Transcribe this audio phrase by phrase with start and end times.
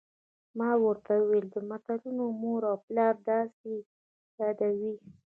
[0.57, 3.79] ما ورته وویل: د ملتونو مور او پلار، داسې یې
[4.39, 4.93] یادوي.